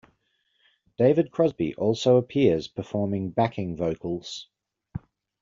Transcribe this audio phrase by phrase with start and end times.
[0.97, 4.47] David Crosby also appears performing backing vocals.